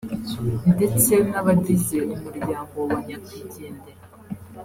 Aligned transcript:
ndetse 0.73 1.13
n’abagize 1.29 1.97
umuryango 2.15 2.77
wa 2.89 2.97
Nyakwigendera 3.05 3.91